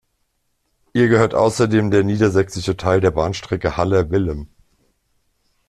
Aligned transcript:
Ihr 0.93 1.09
gehört 1.09 1.35
außerdem 1.35 1.91
der 1.91 2.03
niedersächsische 2.03 2.75
Teil 2.75 3.01
der 3.01 3.11
Bahnstrecke 3.11 3.77
„Haller 3.77 4.09
Willem“. 4.09 4.47